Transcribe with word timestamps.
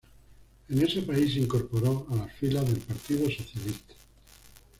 En 0.71 0.81
ese 0.81 1.03
país 1.03 1.31
se 1.31 1.39
incorporó 1.39 2.07
a 2.09 2.15
las 2.15 2.31
filas 2.33 2.67
del 2.67 2.79
Partido 2.79 3.29
Socialista. 3.29 3.93